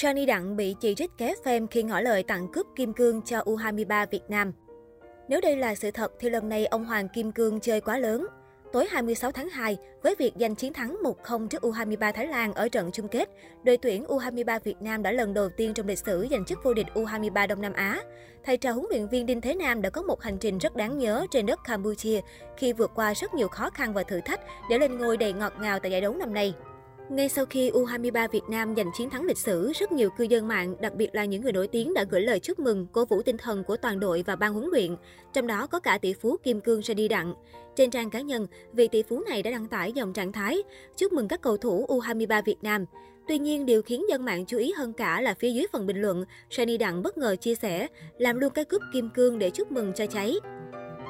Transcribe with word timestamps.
Sunny 0.00 0.26
Đặng 0.26 0.56
bị 0.56 0.76
chỉ 0.80 0.94
trích 0.94 1.10
ké 1.18 1.34
phim 1.44 1.66
khi 1.68 1.82
ngỏ 1.82 2.00
lời 2.00 2.22
tặng 2.22 2.48
cúp 2.52 2.66
kim 2.76 2.92
cương 2.92 3.22
cho 3.22 3.40
U23 3.40 4.06
Việt 4.10 4.22
Nam. 4.28 4.52
Nếu 5.28 5.40
đây 5.40 5.56
là 5.56 5.74
sự 5.74 5.90
thật 5.90 6.12
thì 6.18 6.30
lần 6.30 6.48
này 6.48 6.66
ông 6.66 6.84
Hoàng 6.84 7.08
Kim 7.08 7.32
Cương 7.32 7.60
chơi 7.60 7.80
quá 7.80 7.98
lớn. 7.98 8.26
Tối 8.72 8.86
26 8.90 9.32
tháng 9.32 9.48
2, 9.48 9.76
với 10.02 10.14
việc 10.18 10.32
giành 10.40 10.54
chiến 10.54 10.72
thắng 10.72 10.96
1-0 11.24 11.48
trước 11.48 11.62
U23 11.62 12.12
Thái 12.12 12.26
Lan 12.26 12.54
ở 12.54 12.68
trận 12.68 12.90
chung 12.92 13.08
kết, 13.08 13.28
đội 13.64 13.76
tuyển 13.76 14.04
U23 14.04 14.60
Việt 14.64 14.76
Nam 14.80 15.02
đã 15.02 15.12
lần 15.12 15.34
đầu 15.34 15.48
tiên 15.48 15.74
trong 15.74 15.86
lịch 15.86 15.98
sử 15.98 16.26
giành 16.30 16.44
chức 16.44 16.58
vô 16.64 16.74
địch 16.74 16.86
U23 16.94 17.46
Đông 17.46 17.60
Nam 17.60 17.72
Á. 17.72 18.00
Thầy 18.44 18.56
trò 18.56 18.72
huấn 18.72 18.86
luyện 18.90 19.08
viên 19.08 19.26
Đinh 19.26 19.40
Thế 19.40 19.54
Nam 19.54 19.82
đã 19.82 19.90
có 19.90 20.02
một 20.02 20.22
hành 20.22 20.38
trình 20.38 20.58
rất 20.58 20.76
đáng 20.76 20.98
nhớ 20.98 21.26
trên 21.30 21.46
đất 21.46 21.60
Campuchia 21.64 22.20
khi 22.56 22.72
vượt 22.72 22.90
qua 22.94 23.14
rất 23.14 23.34
nhiều 23.34 23.48
khó 23.48 23.70
khăn 23.70 23.92
và 23.92 24.02
thử 24.02 24.20
thách 24.20 24.40
để 24.70 24.78
lên 24.78 24.98
ngôi 24.98 25.16
đầy 25.16 25.32
ngọt 25.32 25.52
ngào 25.60 25.78
tại 25.78 25.90
giải 25.90 26.00
đấu 26.00 26.14
năm 26.14 26.34
nay. 26.34 26.54
Ngay 27.08 27.28
sau 27.28 27.46
khi 27.46 27.70
U23 27.70 28.28
Việt 28.28 28.42
Nam 28.48 28.76
giành 28.76 28.90
chiến 28.96 29.10
thắng 29.10 29.24
lịch 29.24 29.38
sử, 29.38 29.72
rất 29.72 29.92
nhiều 29.92 30.10
cư 30.10 30.24
dân 30.24 30.48
mạng, 30.48 30.74
đặc 30.80 30.94
biệt 30.94 31.14
là 31.14 31.24
những 31.24 31.42
người 31.42 31.52
nổi 31.52 31.68
tiếng 31.68 31.94
đã 31.94 32.04
gửi 32.10 32.20
lời 32.20 32.40
chúc 32.40 32.58
mừng, 32.58 32.86
cố 32.92 33.04
vũ 33.04 33.22
tinh 33.22 33.36
thần 33.36 33.64
của 33.64 33.76
toàn 33.76 34.00
đội 34.00 34.24
và 34.26 34.36
ban 34.36 34.54
huấn 34.54 34.68
luyện, 34.72 34.96
trong 35.32 35.46
đó 35.46 35.66
có 35.66 35.80
cả 35.80 35.98
tỷ 35.98 36.12
phú 36.12 36.36
Kim 36.42 36.60
Cương 36.60 36.80
đi 36.96 37.08
Đặng. 37.08 37.34
Trên 37.76 37.90
trang 37.90 38.10
cá 38.10 38.20
nhân, 38.20 38.46
vị 38.72 38.88
tỷ 38.88 39.02
phú 39.02 39.22
này 39.28 39.42
đã 39.42 39.50
đăng 39.50 39.68
tải 39.68 39.92
dòng 39.92 40.12
trạng 40.12 40.32
thái 40.32 40.62
chúc 40.96 41.12
mừng 41.12 41.28
các 41.28 41.40
cầu 41.42 41.56
thủ 41.56 41.86
U23 41.88 42.42
Việt 42.42 42.62
Nam. 42.62 42.84
Tuy 43.28 43.38
nhiên, 43.38 43.66
điều 43.66 43.82
khiến 43.82 44.04
dân 44.10 44.24
mạng 44.24 44.44
chú 44.46 44.58
ý 44.58 44.72
hơn 44.72 44.92
cả 44.92 45.20
là 45.20 45.34
phía 45.38 45.50
dưới 45.50 45.66
phần 45.72 45.86
bình 45.86 46.00
luận, 46.00 46.24
Sunny 46.50 46.76
Đặng 46.76 47.02
bất 47.02 47.18
ngờ 47.18 47.36
chia 47.36 47.54
sẻ, 47.54 47.86
làm 48.18 48.38
luôn 48.38 48.52
cái 48.52 48.64
cúp 48.64 48.82
kim 48.92 49.10
cương 49.14 49.38
để 49.38 49.50
chúc 49.50 49.72
mừng 49.72 49.92
cho 49.92 50.06
cháy. 50.06 50.34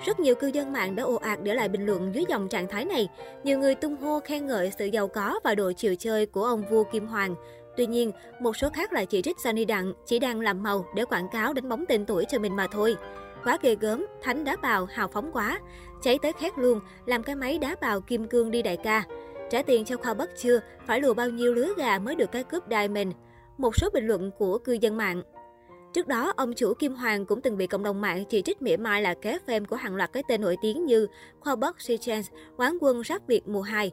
Rất 0.06 0.20
nhiều 0.20 0.34
cư 0.34 0.46
dân 0.46 0.72
mạng 0.72 0.96
đã 0.96 1.02
ồ 1.02 1.14
ạt 1.14 1.38
để 1.42 1.54
lại 1.54 1.68
bình 1.68 1.86
luận 1.86 2.14
dưới 2.14 2.24
dòng 2.28 2.48
trạng 2.48 2.68
thái 2.68 2.84
này. 2.84 3.08
Nhiều 3.44 3.58
người 3.58 3.74
tung 3.74 3.96
hô 3.96 4.20
khen 4.20 4.46
ngợi 4.46 4.72
sự 4.78 4.86
giàu 4.86 5.08
có 5.08 5.40
và 5.44 5.54
độ 5.54 5.72
chiều 5.72 5.94
chơi 5.94 6.26
của 6.26 6.44
ông 6.44 6.64
vua 6.70 6.84
Kim 6.84 7.06
Hoàng. 7.06 7.34
Tuy 7.76 7.86
nhiên, 7.86 8.12
một 8.40 8.56
số 8.56 8.70
khác 8.70 8.92
lại 8.92 9.06
chỉ 9.06 9.22
trích 9.22 9.40
Sunny 9.40 9.64
Đặng 9.64 9.92
chỉ 10.06 10.18
đang 10.18 10.40
làm 10.40 10.62
màu 10.62 10.84
để 10.94 11.04
quảng 11.04 11.28
cáo 11.32 11.52
đánh 11.52 11.68
bóng 11.68 11.84
tên 11.88 12.06
tuổi 12.06 12.24
cho 12.28 12.38
mình 12.38 12.56
mà 12.56 12.66
thôi. 12.66 12.96
Quá 13.44 13.58
ghê 13.62 13.76
gớm, 13.80 14.06
thánh 14.22 14.44
đá 14.44 14.56
bào 14.56 14.86
hào 14.86 15.08
phóng 15.08 15.30
quá. 15.32 15.60
Cháy 16.02 16.18
tới 16.22 16.32
khét 16.32 16.58
luôn, 16.58 16.80
làm 17.06 17.22
cái 17.22 17.36
máy 17.36 17.58
đá 17.58 17.76
bào 17.80 18.00
kim 18.00 18.28
cương 18.28 18.50
đi 18.50 18.62
đại 18.62 18.76
ca. 18.76 19.02
Trả 19.50 19.62
tiền 19.62 19.84
cho 19.84 19.96
khoa 19.96 20.14
bất 20.14 20.30
chưa, 20.36 20.60
phải 20.86 21.00
lùa 21.00 21.14
bao 21.14 21.28
nhiêu 21.30 21.54
lứa 21.54 21.72
gà 21.76 21.98
mới 21.98 22.14
được 22.14 22.32
cái 22.32 22.44
cướp 22.44 22.64
Diamond. 22.70 23.08
Một 23.58 23.76
số 23.76 23.90
bình 23.90 24.06
luận 24.06 24.30
của 24.38 24.58
cư 24.58 24.72
dân 24.72 24.96
mạng. 24.96 25.22
Trước 25.92 26.08
đó, 26.08 26.32
ông 26.36 26.52
chủ 26.54 26.74
Kim 26.74 26.94
Hoàng 26.94 27.26
cũng 27.26 27.40
từng 27.40 27.56
bị 27.56 27.66
cộng 27.66 27.82
đồng 27.82 28.00
mạng 28.00 28.24
chỉ 28.28 28.42
trích 28.42 28.62
mỉa 28.62 28.76
mai 28.76 29.02
là 29.02 29.14
kế 29.14 29.38
phim 29.46 29.64
của 29.64 29.76
hàng 29.76 29.96
loạt 29.96 30.12
cái 30.12 30.22
tên 30.28 30.40
nổi 30.40 30.56
tiếng 30.62 30.86
như 30.86 31.06
Khoa 31.40 31.56
Si 31.78 31.96
Chance, 31.96 32.28
quán 32.56 32.78
quân 32.80 33.02
Rap 33.04 33.26
Việt 33.26 33.48
mùa 33.48 33.62
2. 33.62 33.90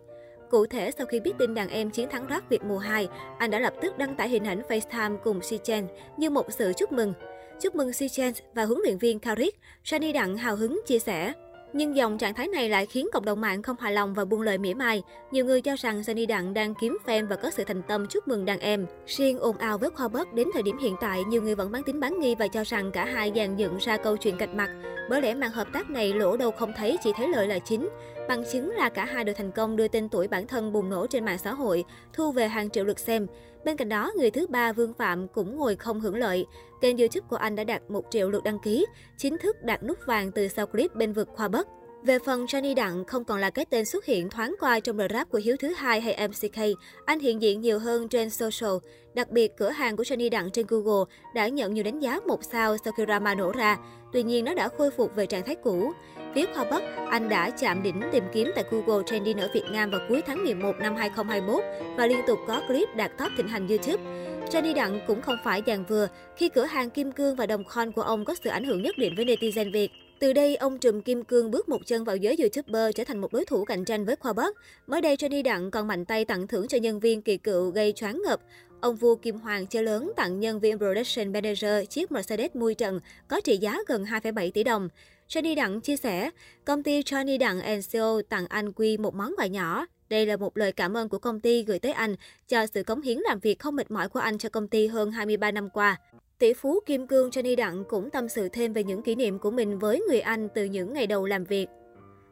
Cụ 0.50 0.66
thể, 0.66 0.92
sau 0.98 1.06
khi 1.06 1.20
biết 1.20 1.32
tin 1.40 1.54
đàn 1.54 1.70
em 1.70 1.90
chiến 1.90 2.10
thắng 2.10 2.26
Rap 2.30 2.50
Việt 2.50 2.64
mùa 2.64 2.78
2, 2.78 3.08
anh 3.38 3.52
đã 3.52 3.60
lập 3.60 3.74
tức 3.82 3.98
đăng 3.98 4.16
tải 4.16 4.30
hình 4.30 4.44
ảnh 4.44 4.62
FaceTime 4.68 5.18
cùng 5.18 5.42
Si 5.42 5.60
Chen 5.64 5.88
như 6.18 6.30
một 6.30 6.46
sự 6.50 6.74
chúc 6.78 6.92
mừng. 6.92 7.14
Chúc 7.62 7.76
mừng 7.76 7.94
Si 7.94 8.10
Chen 8.10 8.34
và 8.54 8.66
huấn 8.66 8.80
luyện 8.84 8.98
viên 8.98 9.20
Karik, 9.20 9.60
Shani 9.84 10.12
Đặng 10.12 10.38
hào 10.38 10.56
hứng 10.56 10.82
chia 10.86 11.00
sẻ. 11.00 11.34
Nhưng 11.78 11.96
dòng 11.96 12.18
trạng 12.18 12.34
thái 12.34 12.48
này 12.48 12.70
lại 12.70 12.86
khiến 12.86 13.08
cộng 13.14 13.26
đồng 13.26 13.42
mạng 13.42 13.62
không 13.62 13.76
hài 13.80 13.94
lòng 13.94 14.14
và 14.14 14.26
buông 14.26 14.42
lời 14.42 14.58
mỉa 14.58 14.74
mai. 14.74 15.04
Nhiều 15.32 15.46
người 15.46 15.62
cho 15.62 15.76
rằng 15.76 16.04
Sunny 16.04 16.26
Đặng 16.26 16.54
đang 16.54 16.74
kiếm 16.76 16.98
fan 17.06 17.28
và 17.28 17.36
có 17.36 17.52
sự 17.52 17.64
thành 17.64 17.82
tâm 17.88 18.08
chúc 18.10 18.28
mừng 18.28 18.46
đàn 18.46 18.60
em. 18.60 18.86
Riêng 19.06 19.40
ồn 19.40 19.58
ào 19.58 19.78
với 19.78 19.90
Khoa 19.90 20.08
Bớt 20.08 20.34
đến 20.34 20.48
thời 20.54 20.64
điểm 20.64 20.78
hiện 20.78 20.96
tại, 21.02 21.24
nhiều 21.24 21.42
người 21.42 21.56
vẫn 21.56 21.72
bán 21.72 21.84
tính 21.84 22.00
bán 22.00 22.20
nghi 22.20 22.36
và 22.36 22.48
cho 22.48 22.64
rằng 22.64 22.92
cả 22.92 23.06
hai 23.06 23.32
dàn 23.36 23.56
dựng 23.56 23.78
ra 23.78 23.98
câu 23.98 24.18
chuyện 24.18 24.38
cạch 24.38 24.54
mặt. 24.54 24.70
Bởi 25.10 25.22
lẽ 25.22 25.36
màn 25.36 25.52
hợp 25.52 25.68
tác 25.74 25.90
này 25.90 26.14
lỗ 26.14 26.38
đâu 26.38 26.52
không 26.52 26.74
thấy, 26.78 26.98
chỉ 27.04 27.12
thấy 27.16 27.28
lợi 27.28 27.48
là 27.48 27.60
chính. 27.60 27.90
Bằng 28.28 28.44
chứng 28.52 28.70
là 28.70 28.90
cả 28.90 29.06
hai 29.06 29.24
đều 29.24 29.36
thành 29.36 29.52
công 29.52 29.76
đưa 29.76 29.88
tên 29.88 30.10
tuổi 30.10 30.28
bản 30.28 30.48
thân 30.48 30.74
bùng 30.74 30.90
nổ 30.90 31.08
trên 31.08 31.26
mạng 31.26 31.38
xã 31.38 31.54
hội, 31.54 31.84
thu 32.14 32.32
về 32.32 32.48
hàng 32.48 32.70
triệu 32.70 32.84
lượt 32.84 33.00
xem. 33.00 33.28
Bên 33.66 33.78
cạnh 33.78 33.90
đó, 33.90 34.12
người 34.18 34.32
thứ 34.32 34.48
ba 34.48 34.74
Vương 34.74 34.94
Phạm 34.94 35.28
cũng 35.28 35.58
ngồi 35.58 35.76
không 35.76 36.00
hưởng 36.00 36.16
lợi. 36.16 36.46
Kênh 36.82 36.98
YouTube 36.98 37.28
của 37.30 37.36
anh 37.36 37.56
đã 37.56 37.64
đạt 37.64 37.82
1 37.90 38.06
triệu 38.10 38.30
lượt 38.30 38.44
đăng 38.44 38.60
ký, 38.60 38.86
chính 39.18 39.38
thức 39.38 39.64
đạt 39.64 39.84
nút 39.84 40.00
vàng 40.06 40.32
từ 40.32 40.48
sau 40.48 40.68
clip 40.68 40.96
bên 40.96 41.14
vực 41.14 41.30
Khoa 41.36 41.48
Bất. 41.48 41.68
Về 42.06 42.20
phần 42.20 42.46
Johnny 42.46 42.76
Đặng 42.76 43.06
không 43.06 43.24
còn 43.24 43.40
là 43.40 43.50
cái 43.50 43.66
tên 43.66 43.86
xuất 43.86 44.06
hiện 44.06 44.30
thoáng 44.30 44.56
qua 44.60 44.80
trong 44.80 44.98
đợt 44.98 45.08
rap 45.10 45.30
của 45.30 45.42
Hiếu 45.44 45.56
thứ 45.60 45.74
hai 45.74 46.02
hay 46.02 46.28
MCK, 46.28 46.60
anh 47.06 47.20
hiện 47.20 47.42
diện 47.42 47.62
nhiều 47.62 47.80
hơn 47.80 48.08
trên 48.08 48.30
social. 48.30 48.72
Đặc 49.14 49.32
biệt, 49.32 49.52
cửa 49.58 49.70
hàng 49.70 49.98
của 49.98 50.04
Johnny 50.04 50.30
Đặng 50.30 50.50
trên 50.52 50.66
Google 50.70 51.14
đã 51.36 51.48
nhận 51.48 51.74
nhiều 51.74 51.84
đánh 51.84 52.00
giá 52.00 52.20
một 52.28 52.44
sao 52.44 52.78
sau 52.86 52.94
khi 52.98 53.04
drama 53.06 53.36
nổ 53.36 53.52
ra. 53.52 53.78
Tuy 54.14 54.24
nhiên, 54.24 54.46
nó 54.46 54.54
đã 54.54 54.70
khôi 54.78 54.92
phục 54.92 55.16
về 55.16 55.26
trạng 55.26 55.44
thái 55.46 55.56
cũ. 55.56 55.92
Viết 56.36 56.50
Hoa 56.56 56.66
Bắc, 56.72 56.84
anh 57.10 57.30
đã 57.30 57.50
chạm 57.50 57.84
đỉnh 57.84 58.02
tìm 58.12 58.24
kiếm 58.34 58.52
tại 58.56 58.64
Google 58.72 59.04
Trending 59.06 59.38
ở 59.38 59.50
Việt 59.54 59.66
Nam 59.72 59.92
vào 59.92 60.02
cuối 60.10 60.22
tháng 60.28 60.44
11 60.44 60.76
năm 60.80 60.96
2021 60.96 61.64
và 61.98 62.08
liên 62.08 62.20
tục 62.28 62.40
có 62.48 62.62
clip 62.68 62.96
đạt 62.96 63.12
top 63.18 63.32
thịnh 63.38 63.48
hành 63.48 63.68
YouTube. 63.68 64.04
Johnny 64.52 64.76
Đặng 64.76 65.00
cũng 65.08 65.22
không 65.22 65.38
phải 65.44 65.62
dàn 65.68 65.86
vừa 65.86 66.08
khi 66.38 66.50
cửa 66.50 66.66
hàng 66.66 66.90
kim 66.90 67.12
cương 67.12 67.36
và 67.36 67.46
đồng 67.46 67.64
coin 67.64 67.92
của 67.92 68.02
ông 68.02 68.26
có 68.26 68.36
sự 68.44 68.50
ảnh 68.50 68.64
hưởng 68.64 68.82
nhất 68.82 68.98
định 68.98 69.16
với 69.16 69.26
netizen 69.26 69.72
Việt. 69.72 69.92
Từ 70.20 70.34
đây, 70.34 70.56
ông 70.56 70.78
Trùm 70.78 71.02
Kim 71.02 71.24
Cương 71.24 71.52
bước 71.52 71.70
một 71.70 71.86
chân 71.86 72.04
vào 72.04 72.16
giới 72.16 72.38
YouTuber 72.38 72.96
trở 72.96 73.04
thành 73.04 73.18
một 73.22 73.34
đối 73.34 73.46
thủ 73.46 73.66
cạnh 73.66 73.86
tranh 73.86 74.06
với 74.06 74.16
Khoa 74.16 74.34
Bắc. 74.34 74.56
Mới 74.88 75.02
đây, 75.02 75.16
Johnny 75.16 75.44
Đặng 75.44 75.72
còn 75.72 75.88
mạnh 75.88 76.06
tay 76.06 76.26
tặng 76.26 76.48
thưởng 76.48 76.68
cho 76.68 76.78
nhân 76.78 77.00
viên 77.00 77.22
kỳ 77.22 77.38
cựu 77.38 77.70
gây 77.70 77.94
choáng 77.94 78.22
ngợp. 78.26 78.40
Ông 78.82 78.96
vua 78.96 79.16
Kim 79.16 79.38
Hoàng 79.38 79.68
chơi 79.68 79.84
lớn 79.84 80.12
tặng 80.16 80.40
nhân 80.40 80.60
viên 80.60 80.78
Production 80.78 81.34
Manager 81.34 81.90
chiếc 81.90 82.12
Mercedes 82.12 82.52
mui 82.54 82.76
trần 82.76 83.00
có 83.28 83.42
trị 83.42 83.58
giá 83.58 83.78
gần 83.88 84.04
2,7 84.04 84.52
tỷ 84.52 84.64
đồng. 84.64 84.90
Johnny 85.30 85.56
Đặng 85.56 85.82
chia 85.82 85.98
sẻ, 85.98 86.30
công 86.66 86.84
ty 86.84 87.02
Johnny 87.02 87.40
Đặng 87.40 87.82
Co 87.94 88.22
tặng 88.30 88.48
anh 88.50 88.72
Quy 88.72 88.98
một 88.98 89.16
món 89.16 89.34
quà 89.38 89.46
nhỏ. 89.46 89.86
Đây 90.10 90.26
là 90.26 90.38
một 90.38 90.58
lời 90.58 90.72
cảm 90.72 90.98
ơn 90.98 91.10
của 91.10 91.20
công 91.20 91.40
ty 91.40 91.64
gửi 91.64 91.80
tới 91.80 91.92
anh 91.92 92.16
cho 92.48 92.66
sự 92.68 92.84
cống 92.84 93.02
hiến 93.02 93.18
làm 93.18 93.40
việc 93.40 93.60
không 93.60 93.76
mệt 93.76 93.92
mỏi 93.92 94.10
của 94.10 94.20
anh 94.20 94.38
cho 94.38 94.50
công 94.50 94.68
ty 94.68 94.88
hơn 94.88 95.12
23 95.12 95.52
năm 95.52 95.70
qua. 95.70 96.00
Tỷ 96.40 96.54
phú 96.54 96.80
Kim 96.86 97.08
Cương 97.08 97.30
Johnny 97.30 97.56
Đặng 97.56 97.84
cũng 97.84 98.10
tâm 98.10 98.30
sự 98.30 98.50
thêm 98.50 98.74
về 98.74 98.84
những 98.84 99.02
kỷ 99.02 99.16
niệm 99.16 99.40
của 99.40 99.52
mình 99.52 99.80
với 99.80 100.04
người 100.08 100.20
anh 100.20 100.50
từ 100.56 100.64
những 100.64 100.94
ngày 100.94 101.08
đầu 101.08 101.26
làm 101.26 101.44
việc. 101.44 101.68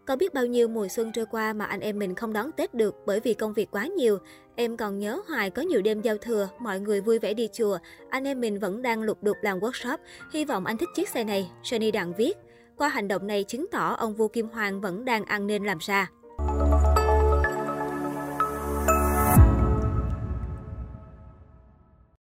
Có 0.06 0.16
biết 0.16 0.34
bao 0.34 0.46
nhiêu 0.46 0.68
mùa 0.68 0.88
xuân 0.88 1.12
trôi 1.12 1.26
qua 1.26 1.54
mà 1.54 1.66
anh 1.66 1.80
em 1.80 2.00
mình 2.00 2.16
không 2.16 2.34
đón 2.34 2.52
Tết 2.52 2.74
được 2.74 2.96
bởi 3.06 3.20
vì 3.20 3.34
công 3.34 3.54
việc 3.54 3.72
quá 3.72 3.88
nhiều. 3.88 4.18
Em 4.56 4.78
còn 4.78 5.00
nhớ 5.00 5.22
hoài 5.28 5.50
có 5.50 5.62
nhiều 5.62 5.82
đêm 5.82 6.02
giao 6.02 6.18
thừa, 6.18 6.50
mọi 6.60 6.80
người 6.80 7.02
vui 7.02 7.20
vẻ 7.20 7.34
đi 7.34 7.50
chùa. 7.54 7.78
Anh 8.10 8.24
em 8.24 8.42
mình 8.42 8.60
vẫn 8.60 8.82
đang 8.82 9.02
lục 9.02 9.24
đục 9.24 9.38
làm 9.42 9.60
workshop. 9.60 9.98
Hy 10.32 10.46
vọng 10.46 10.66
anh 10.66 10.78
thích 10.78 10.90
chiếc 10.96 11.10
xe 11.10 11.24
này, 11.24 11.52
Johnny 11.64 11.92
Đặng 11.92 12.14
viết. 12.18 12.38
Qua 12.78 12.90
hành 12.90 13.08
động 13.08 13.28
này 13.28 13.44
chứng 13.44 13.66
tỏ 13.72 13.96
ông 14.00 14.14
vua 14.14 14.28
Kim 14.28 14.48
Hoàng 14.48 14.82
vẫn 14.82 15.06
đang 15.06 15.26
ăn 15.26 15.48
nên 15.48 15.64
làm 15.64 15.78
ra. 15.82 16.12